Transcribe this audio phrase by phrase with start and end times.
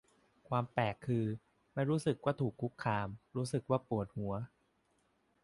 [0.47, 1.25] ความแปลก คือ
[1.73, 4.33] ไม่รู้สึกว่าถูกคุกคาม รู้สึกว่าปวดหัว